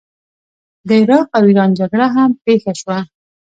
د 0.87 0.89
عراق 1.01 1.27
او 1.37 1.43
ایران 1.49 1.71
جګړه 1.79 2.07
هم 2.15 2.29
پیښه 2.45 2.73
شوه. 2.79 2.97